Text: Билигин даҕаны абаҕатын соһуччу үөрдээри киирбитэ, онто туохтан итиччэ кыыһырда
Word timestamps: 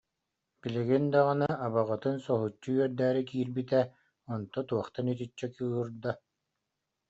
Билигин 0.61 1.03
даҕаны 1.13 1.49
абаҕатын 1.65 2.15
соһуччу 2.25 2.69
үөрдээри 2.75 3.23
киирбитэ, 3.29 3.79
онто 4.33 4.59
туохтан 4.69 5.05
итиччэ 5.13 5.47
кыыһырда 5.55 6.11